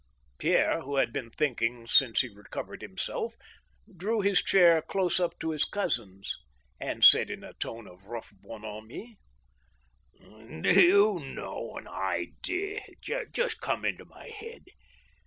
[0.39, 3.35] Pierre, who had been thinking since he recovered himself,
[3.95, 6.39] drew his chair close up to his cousin's,
[6.79, 9.17] and said in a tone of rough ban* homie:"
[10.63, 12.81] Do you know, an idea
[13.35, 14.63] has come into my head.